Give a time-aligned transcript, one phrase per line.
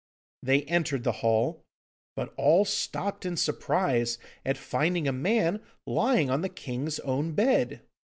[0.41, 1.63] They entered the hall,
[2.15, 7.83] but all stopped in surprise at finding a man lying on the king's own bed.